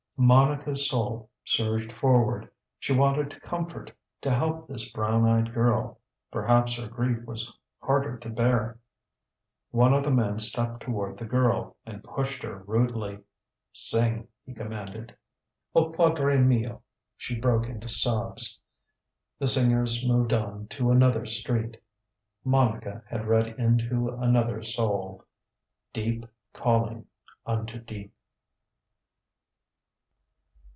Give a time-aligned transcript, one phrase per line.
[0.23, 2.47] MONICA'S soul surged forward.
[2.77, 5.97] She wanted to comfort, to help this brown eyed girl.
[6.29, 8.77] Perhaps her grief was harder to bear.
[9.71, 13.17] ONE of the men stepped toward the girl and pushed her rudely.
[13.73, 15.15] SING he commanded.
[15.73, 16.83] O PADRE MIO
[17.17, 18.59] she broke into sobs.
[19.39, 21.81] The singers moved on to another street.
[22.45, 25.25] MONICA had read into another soul.
[25.93, 27.07] DEEP calling
[27.43, 28.13] unto deep.